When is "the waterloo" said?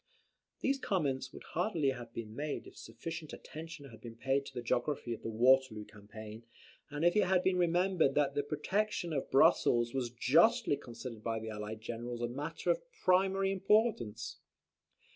5.21-5.85